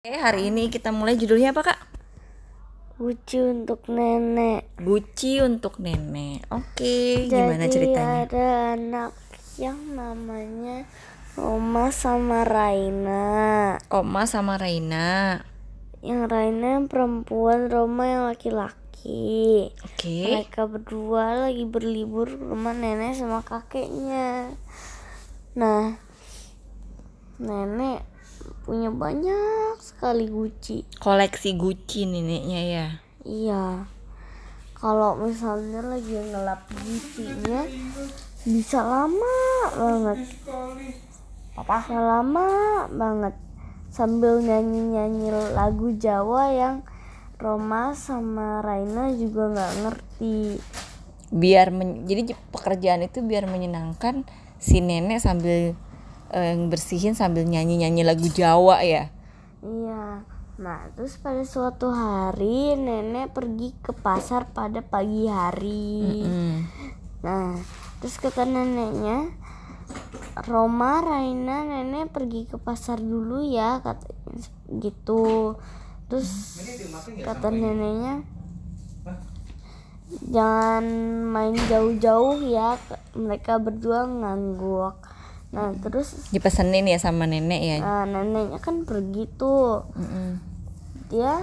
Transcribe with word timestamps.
Oke, 0.00 0.16
hari 0.16 0.48
ini 0.48 0.72
kita 0.72 0.96
mulai 0.96 1.12
judulnya 1.12 1.52
apa, 1.52 1.60
Kak? 1.60 1.80
Guci 2.96 3.36
untuk 3.44 3.84
nenek. 3.92 4.72
Guci 4.80 5.44
untuk 5.44 5.76
nenek. 5.76 6.40
Oke, 6.48 7.28
gimana 7.28 7.68
Jadi 7.68 7.92
ceritanya? 7.92 8.24
ada 8.24 8.48
anak 8.80 9.12
yang 9.60 9.76
namanya 9.92 10.88
Roma 11.36 11.92
sama 11.92 12.48
Raina. 12.48 13.76
Oma 13.92 14.24
sama 14.24 14.56
Raina. 14.56 15.44
Yang 16.00 16.32
Raina 16.32 16.80
yang 16.80 16.88
perempuan, 16.88 17.68
Roma 17.68 18.08
yang 18.08 18.24
laki-laki. 18.24 19.68
Oke. 19.84 20.16
Mereka 20.32 20.64
berdua 20.64 21.44
lagi 21.44 21.68
berlibur 21.68 22.24
ke 22.24 22.40
rumah 22.40 22.72
nenek 22.72 23.20
sama 23.20 23.44
kakeknya. 23.44 24.56
Nah, 25.60 26.00
nenek 27.36 28.09
punya 28.70 28.86
banyak 28.86 29.82
sekali 29.82 30.30
guci. 30.30 30.86
Koleksi 31.02 31.58
Guci 31.58 32.06
neneknya 32.06 32.60
ya. 32.62 32.86
Iya. 33.26 33.64
Kalau 34.78 35.18
misalnya 35.18 35.82
lagi 35.82 36.14
ngelap 36.14 36.70
gucinya 36.70 37.66
bisa 38.46 38.78
lama 38.86 39.34
banget. 39.74 40.18
Apa? 41.58 41.82
Bisa 41.82 41.98
lama 41.98 42.46
banget 42.94 43.34
sambil 43.90 44.38
nyanyi-nyanyi 44.38 45.34
lagu 45.50 45.90
Jawa 45.98 46.54
yang 46.54 46.86
Roma 47.42 47.98
sama 47.98 48.62
Raina 48.62 49.10
juga 49.18 49.50
nggak 49.50 49.72
ngerti. 49.82 50.62
Biar 51.34 51.74
men- 51.74 52.06
jadi 52.06 52.38
pekerjaan 52.54 53.02
itu 53.02 53.18
biar 53.26 53.50
menyenangkan 53.50 54.22
si 54.62 54.78
nenek 54.78 55.18
sambil 55.18 55.74
eh, 56.30 56.56
bersihin 56.56 57.14
sambil 57.18 57.46
nyanyi-nyanyi 57.46 58.02
lagu 58.06 58.26
Jawa 58.30 58.82
ya. 58.86 59.10
Iya. 59.60 60.24
Nah, 60.60 60.92
terus 60.92 61.16
pada 61.16 61.40
suatu 61.40 61.88
hari 61.88 62.76
nenek 62.76 63.32
pergi 63.32 63.72
ke 63.80 63.96
pasar 63.96 64.52
pada 64.52 64.84
pagi 64.84 65.24
hari. 65.24 66.20
Hmm. 66.20 66.68
Nah, 67.24 67.56
terus 67.96 68.20
kata 68.20 68.44
neneknya, 68.44 69.32
Roma, 70.44 71.00
Raina, 71.00 71.64
nenek 71.64 72.12
pergi 72.12 72.44
ke 72.44 72.60
pasar 72.60 73.00
dulu 73.00 73.40
ya, 73.40 73.80
katanya 73.80 74.44
gitu. 74.84 75.56
Terus 76.12 76.60
kata 77.24 77.48
neneknya, 77.48 78.20
jangan 80.28 80.84
main 81.24 81.56
jauh-jauh 81.56 82.36
ya, 82.44 82.76
mereka 83.16 83.56
berdua 83.56 84.04
ngangguk. 84.04 85.09
Nah, 85.50 85.74
terus 85.82 86.30
Dipesenin 86.30 86.86
ya 86.86 86.98
sama 87.02 87.26
nenek 87.26 87.58
ya. 87.58 87.76
nah, 87.82 88.04
neneknya 88.06 88.62
kan 88.62 88.86
pergi 88.86 89.26
tuh. 89.34 89.82
Mm-mm. 89.98 90.38
Dia 91.10 91.42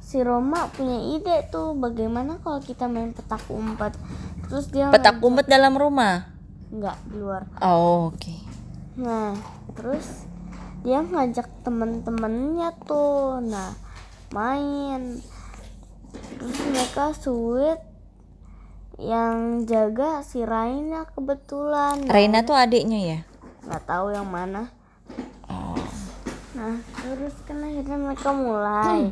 si 0.00 0.20
Roma 0.20 0.68
punya 0.72 1.16
ide 1.16 1.48
tuh 1.52 1.76
bagaimana 1.76 2.40
kalau 2.40 2.64
kita 2.64 2.88
main 2.88 3.12
petak 3.12 3.44
umpet. 3.52 3.92
Terus 4.48 4.72
dia 4.72 4.88
Petak 4.88 5.20
umpet 5.20 5.48
dalam 5.48 5.76
rumah. 5.76 6.32
nggak 6.72 6.96
di 7.12 7.16
luar. 7.20 7.44
Oh, 7.60 8.08
oke. 8.08 8.34
Nah, 8.96 9.36
terus 9.76 10.24
dia 10.80 11.04
ngajak 11.04 11.44
temen-temennya 11.60 12.72
tuh. 12.88 13.44
Nah, 13.44 13.76
main. 14.32 15.20
Terus 16.40 16.56
mereka 16.72 17.12
sweet 17.12 17.80
yang 19.02 19.66
jaga 19.66 20.22
si 20.22 20.40
Raina 20.40 21.02
kebetulan. 21.10 22.06
Raina 22.06 22.46
tuh 22.46 22.54
adiknya 22.54 23.00
ya. 23.02 23.18
nggak 23.62 23.84
tahu 23.84 24.10
yang 24.10 24.26
mana. 24.26 24.70
Oh. 25.46 25.78
Nah, 26.52 26.78
terus 26.96 27.34
kan 27.42 27.58
akhirnya 27.58 27.94
mereka 27.96 28.30
mulai. 28.30 29.10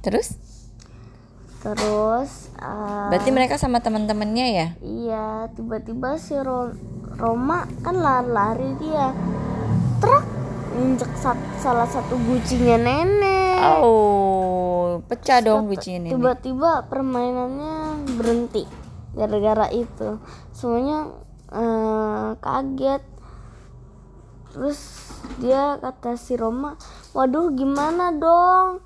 Terus? 0.00 0.38
Terus 1.58 2.30
eh, 2.54 3.08
Berarti 3.10 3.30
mereka 3.34 3.58
sama 3.58 3.82
teman-temannya 3.82 4.46
ya? 4.54 4.68
iya 4.78 5.50
tiba-tiba 5.50 6.14
si 6.14 6.38
Ro- 6.38 6.78
Roma 7.18 7.66
kan 7.82 7.98
lari-lari 7.98 8.78
dia. 8.78 9.10
Truk 9.98 10.22
injek 10.76 11.10
sat- 11.16 11.56
salah 11.58 11.88
satu 11.88 12.16
gucinya 12.20 12.76
nenek. 12.76 13.60
Oh, 13.80 15.00
pecah 15.08 15.40
dong 15.40 15.66
gucinya 15.66 16.06
nenek. 16.06 16.12
Tiba-tiba 16.16 16.84
permainannya 16.86 18.06
berhenti 18.16 18.68
gara-gara 19.16 19.72
itu. 19.72 20.20
Semuanya 20.52 21.10
eh, 21.50 22.28
kaget. 22.38 23.02
Terus 24.52 24.80
dia 25.40 25.76
kata 25.80 26.16
si 26.16 26.36
Roma, 26.36 26.80
"Waduh, 27.12 27.52
gimana 27.52 28.12
dong? 28.12 28.80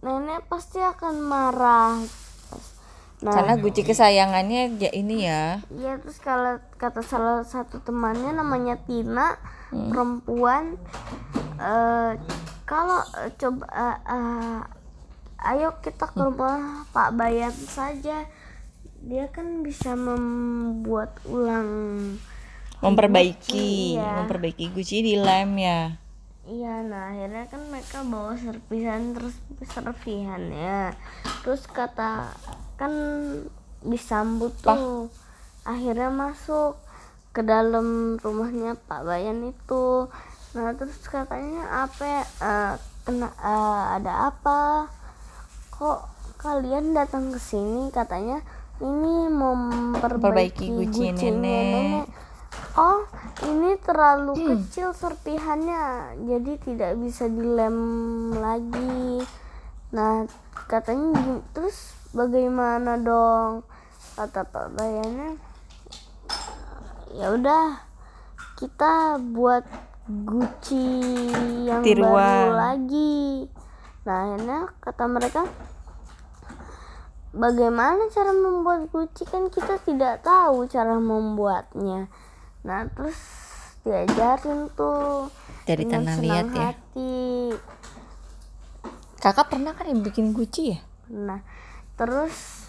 Nenek 0.00 0.48
pasti 0.48 0.80
akan 0.80 1.20
marah." 1.20 2.23
Nah, 3.24 3.32
Karena 3.32 3.56
guci 3.56 3.80
kesayangannya 3.88 4.76
ya 4.76 4.90
ini 4.92 5.24
ya. 5.24 5.56
Iya 5.72 5.96
terus 5.96 6.20
kalau 6.20 6.60
kata 6.76 7.00
salah 7.00 7.40
satu 7.40 7.80
temannya 7.80 8.36
namanya 8.36 8.76
Tina 8.84 9.40
perempuan 9.72 10.76
eh 11.56 12.12
kalau 12.68 13.00
eh, 13.24 13.32
coba 13.40 13.64
eh, 13.72 13.98
eh, 14.12 14.58
ayo 15.56 15.72
kita 15.80 16.04
ke 16.12 16.20
rumah 16.20 16.84
Pak 16.92 17.16
Bayan 17.16 17.52
saja 17.52 18.28
dia 19.00 19.26
kan 19.32 19.64
bisa 19.64 19.96
membuat 19.96 21.16
ulang 21.24 21.68
Memperbaiki, 22.84 23.96
Iya. 23.96 24.20
memperbaiki 24.20 24.68
guci 24.68 25.00
di 25.00 25.16
lem 25.16 25.56
ya. 25.56 25.96
Iya, 26.44 26.84
nah 26.84 27.08
akhirnya 27.08 27.48
kan 27.48 27.64
mereka 27.72 28.04
bawa 28.04 28.36
serpihan 28.36 29.16
terus 29.16 29.40
serpihannya. 29.64 30.92
Terus 31.40 31.64
kata 31.64 32.28
kan 32.76 32.92
disambut 33.84 34.52
tuh. 34.60 35.08
Akhirnya 35.64 36.12
masuk 36.12 36.76
ke 37.34 37.42
dalam 37.42 38.16
rumahnya 38.20 38.78
Pak 38.86 39.02
Bayan 39.04 39.50
itu. 39.50 40.06
Nah, 40.54 40.70
terus 40.78 41.02
katanya 41.10 41.88
apa 41.88 42.22
eh, 42.22 42.74
kena 43.02 43.28
eh, 43.34 43.82
ada 43.98 44.30
apa? 44.30 44.86
Kok 45.74 46.00
kalian 46.38 46.94
datang 46.94 47.32
ke 47.34 47.40
sini 47.40 47.90
katanya 47.90 48.44
ini 48.82 49.30
mau 49.30 49.54
Memperbaiki 49.54 50.70
guci 50.70 51.10
gucinya 51.10 51.14
nenek. 51.14 52.06
Oh, 52.74 53.06
ini 53.46 53.78
terlalu 53.78 54.34
kecil 54.34 54.90
serpihannya, 54.90 56.18
jadi 56.26 56.52
tidak 56.58 56.92
bisa 56.98 57.30
dilem 57.30 57.78
lagi. 58.34 59.22
Nah, 59.94 60.26
katanya 60.66 61.38
terus 61.54 61.94
bagaimana 62.10 62.98
dong? 62.98 63.62
Kata 64.18 64.42
Pak 64.42 64.74
Bayannya, 64.74 65.38
ya 67.14 67.30
udah 67.30 67.82
kita 68.58 69.18
buat 69.34 69.62
guci 70.06 70.86
yang 71.66 71.82
Tiruan. 71.86 72.10
baru 72.10 72.50
lagi. 72.54 73.46
Nah, 74.06 74.16
akhirnya 74.28 74.60
kata 74.82 75.04
mereka, 75.06 75.42
bagaimana 77.34 78.06
cara 78.10 78.30
membuat 78.30 78.90
guci 78.90 79.26
kan 79.26 79.50
kita 79.50 79.78
tidak 79.82 80.22
tahu 80.22 80.66
cara 80.70 80.98
membuatnya. 80.98 82.06
Nah, 82.66 82.86
terus 82.94 83.18
diajarin 83.82 84.70
tuh 84.74 85.28
Dari 85.66 85.84
dengan 85.86 86.02
tanah 86.06 86.14
senang 86.18 86.24
liat 86.24 86.46
ya. 86.50 86.64
hati. 86.70 87.14
Kakak 89.24 89.56
pernah 89.56 89.72
kan 89.72 89.88
yang 89.88 90.04
bikin 90.04 90.36
guci 90.36 90.76
ya? 90.76 90.84
Nah, 91.08 91.40
terus 91.96 92.68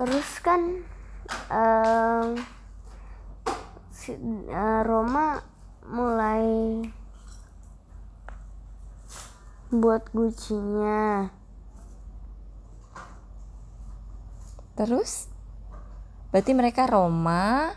terus 0.00 0.28
kan 0.40 0.80
em, 1.52 2.40
si, 3.92 4.16
eh, 4.48 4.80
Roma 4.88 5.44
mulai 5.92 6.80
buat 9.68 10.08
gucinya. 10.16 11.28
Terus? 14.72 15.28
Berarti 16.32 16.52
mereka 16.56 16.88
Roma 16.88 17.76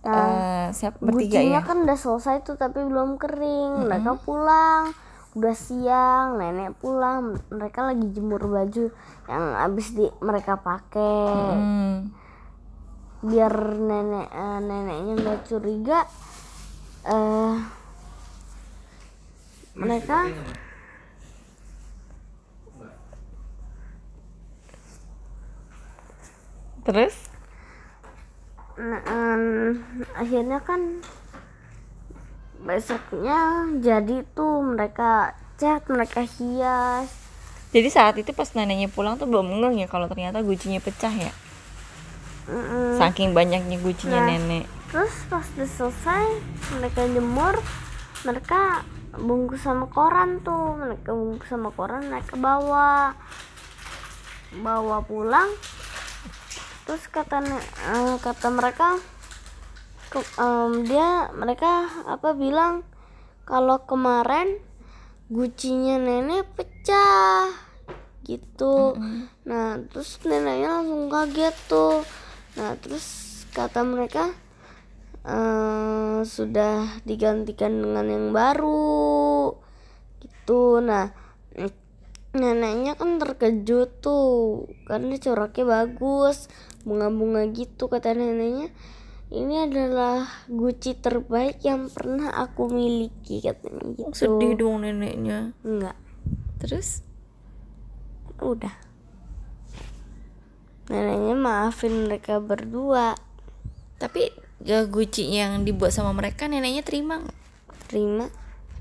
eh 0.00 0.72
siapa 0.72 0.96
bertiga 1.04 1.44
Gucinya 1.44 1.60
ya? 1.60 1.68
kan 1.68 1.84
udah 1.84 1.98
selesai 2.00 2.48
tuh 2.48 2.56
tapi 2.56 2.80
belum 2.80 3.20
kering. 3.20 3.84
Mereka 3.84 4.24
pulang. 4.24 5.09
Udah 5.38 5.54
siang, 5.54 6.42
nenek 6.42 6.74
pulang. 6.82 7.38
Mereka 7.54 7.94
lagi 7.94 8.06
jemur 8.10 8.42
baju 8.50 8.90
yang 9.30 9.44
habis 9.54 9.94
di 9.94 10.06
mereka 10.18 10.58
pakai. 10.58 11.30
Hmm. 11.54 12.10
Biar 13.22 13.54
nenek 13.78 14.28
eh, 14.32 14.58
neneknya 14.58 15.14
nggak 15.20 15.40
curiga. 15.46 16.00
eh 17.00 17.56
mereka 19.80 20.28
Terus? 26.80 27.28
Nah, 28.80 29.00
em, 29.04 29.44
akhirnya 30.16 30.58
kan 30.64 31.04
besoknya 32.70 33.40
jadi 33.82 34.22
tuh 34.32 34.62
mereka 34.62 35.34
cat 35.58 35.82
mereka 35.90 36.22
hias 36.22 37.10
Jadi 37.70 37.86
saat 37.86 38.18
itu 38.18 38.34
pas 38.34 38.50
neneknya 38.50 38.90
pulang 38.90 39.14
tuh 39.14 39.30
belum 39.30 39.62
ngeh 39.62 39.82
ya 39.82 39.86
kalau 39.86 40.10
ternyata 40.10 40.42
gucinya 40.42 40.82
pecah 40.82 41.14
ya. 41.14 41.30
Mm-mm. 42.50 42.98
Saking 42.98 43.30
banyaknya 43.30 43.78
gucinya 43.78 44.26
Nah. 44.26 44.34
nenek. 44.34 44.66
terus 44.90 45.14
pas 45.30 45.46
udah 45.54 45.70
selesai 45.70 46.26
mereka 46.74 47.06
jemur 47.06 47.54
mereka 48.26 48.82
bungkus 49.14 49.62
sama 49.62 49.86
koran 49.86 50.42
tuh 50.42 50.74
mereka 50.74 51.14
bungkus 51.14 51.46
sama 51.46 51.70
koran 51.70 52.10
mereka 52.10 52.34
bawa 52.34 53.14
bawa 54.58 54.98
pulang 55.06 55.46
terus 56.82 57.06
kata 57.06 57.38
eh, 57.46 58.16
kata 58.18 58.50
mereka 58.50 58.98
ke- 60.10 60.32
em, 60.42 60.84
dia 60.84 61.30
mereka 61.32 61.86
apa 62.04 62.34
bilang 62.34 62.82
kalau 63.46 63.86
kemarin 63.86 64.58
gucinya 65.30 65.96
nenek 66.02 66.50
pecah 66.58 67.46
gitu. 68.26 68.98
Nah 69.46 69.78
terus 69.90 70.18
neneknya 70.26 70.82
langsung 70.82 71.06
kaget 71.06 71.56
tuh. 71.70 72.02
Nah 72.58 72.74
terus 72.82 73.06
kata 73.54 73.86
mereka 73.86 74.34
eh, 75.22 76.20
sudah 76.26 77.02
digantikan 77.06 77.78
dengan 77.78 78.06
yang 78.10 78.26
baru 78.34 79.54
gitu. 80.22 80.82
Nah 80.82 81.14
neneknya 82.30 82.94
kan 82.94 83.18
terkejut 83.18 83.98
tuh 83.98 84.70
karena 84.86 85.18
coraknya 85.18 85.64
bagus 85.66 86.46
bunga-bunga 86.86 87.42
gitu 87.50 87.90
kata 87.90 88.14
neneknya 88.14 88.70
ini 89.30 89.62
adalah 89.62 90.26
guci 90.50 90.98
terbaik 90.98 91.62
yang 91.62 91.86
pernah 91.86 92.34
aku 92.34 92.66
miliki 92.66 93.38
katanya 93.38 93.94
gitu. 93.94 94.10
Sedih 94.10 94.58
dong 94.58 94.82
neneknya. 94.82 95.54
enggak. 95.62 95.94
Terus? 96.58 97.06
Udah. 98.42 98.74
Neneknya 100.90 101.34
maafin 101.38 102.10
mereka 102.10 102.42
berdua. 102.42 103.14
Tapi 104.02 104.34
ya, 104.66 104.82
guci 104.90 105.30
yang 105.30 105.62
dibuat 105.62 105.94
sama 105.94 106.10
mereka 106.10 106.50
neneknya 106.50 106.82
terima 106.82 107.22
terima. 107.86 108.26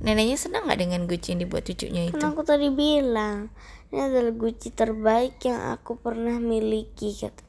Neneknya 0.01 0.37
senang 0.37 0.65
nggak 0.65 0.79
dengan 0.81 1.01
guci 1.05 1.35
yang 1.35 1.41
dibuat 1.45 1.67
cucunya 1.67 2.07
itu? 2.07 2.15
kan 2.15 2.31
aku 2.31 2.41
tadi 2.47 2.71
bilang 2.71 3.51
ini 3.91 3.99
adalah 4.05 4.31
guci 4.31 4.71
terbaik 4.71 5.41
yang 5.43 5.75
aku 5.75 5.97
pernah 5.97 6.37
miliki 6.37 7.11
kata 7.17 7.48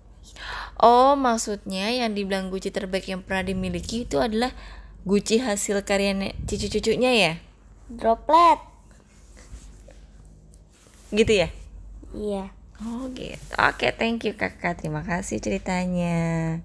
Oh, 0.81 1.15
maksudnya 1.15 1.91
yang 1.93 2.17
dibilang 2.17 2.49
guci 2.49 2.73
terbaik 2.73 3.06
yang 3.09 3.21
pernah 3.21 3.44
dimiliki 3.47 4.09
itu 4.09 4.17
adalah 4.19 4.53
guci 5.05 5.41
hasil 5.41 5.82
karya 5.85 6.35
cucu-cucunya 6.44 7.12
ya? 7.12 7.32
droplet 7.91 8.61
Gitu 11.11 11.32
ya? 11.43 11.49
iya 12.15 12.55
Oh 12.81 13.12
gitu. 13.12 13.37
Oke, 13.61 13.93
thank 13.93 14.25
you 14.25 14.32
kakak. 14.32 14.81
Terima 14.81 15.05
kasih 15.05 15.37
ceritanya. 15.37 16.61